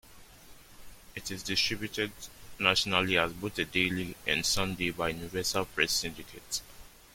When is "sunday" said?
4.43-4.89